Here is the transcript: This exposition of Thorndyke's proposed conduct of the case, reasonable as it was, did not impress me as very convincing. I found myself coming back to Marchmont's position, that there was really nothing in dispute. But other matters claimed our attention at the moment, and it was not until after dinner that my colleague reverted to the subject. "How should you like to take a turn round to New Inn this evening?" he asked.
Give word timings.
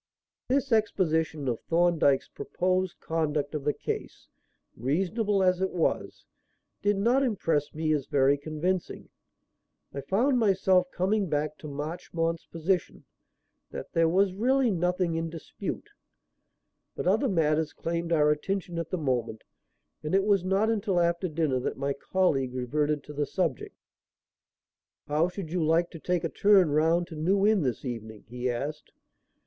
This 0.47 0.71
exposition 0.71 1.47
of 1.47 1.59
Thorndyke's 1.69 2.27
proposed 2.27 2.99
conduct 2.99 3.53
of 3.53 3.63
the 3.65 3.71
case, 3.73 4.27
reasonable 4.75 5.43
as 5.43 5.61
it 5.61 5.69
was, 5.69 6.25
did 6.81 6.97
not 6.97 7.21
impress 7.21 7.71
me 7.75 7.93
as 7.93 8.07
very 8.07 8.35
convincing. 8.35 9.09
I 9.93 10.01
found 10.01 10.39
myself 10.39 10.89
coming 10.89 11.29
back 11.29 11.55
to 11.59 11.67
Marchmont's 11.67 12.47
position, 12.47 13.03
that 13.69 13.93
there 13.93 14.09
was 14.09 14.33
really 14.33 14.71
nothing 14.71 15.13
in 15.13 15.29
dispute. 15.29 15.91
But 16.95 17.05
other 17.05 17.29
matters 17.29 17.71
claimed 17.71 18.11
our 18.11 18.31
attention 18.31 18.79
at 18.79 18.89
the 18.89 18.97
moment, 18.97 19.43
and 20.01 20.15
it 20.15 20.23
was 20.23 20.43
not 20.43 20.67
until 20.71 20.99
after 20.99 21.27
dinner 21.27 21.59
that 21.59 21.77
my 21.77 21.93
colleague 21.93 22.55
reverted 22.55 23.03
to 23.03 23.13
the 23.13 23.27
subject. 23.27 23.77
"How 25.07 25.27
should 25.29 25.51
you 25.51 25.63
like 25.63 25.91
to 25.91 25.99
take 25.99 26.23
a 26.23 26.29
turn 26.29 26.71
round 26.71 27.05
to 27.09 27.15
New 27.15 27.45
Inn 27.45 27.61
this 27.61 27.85
evening?" 27.85 28.23
he 28.27 28.49
asked. 28.49 28.91